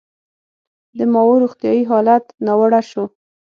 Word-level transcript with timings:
د 0.97 0.99
ماوو 1.13 1.41
روغتیايي 1.43 1.83
حالت 1.89 2.23
ناوړه 2.45 2.81
شو. 2.89 3.03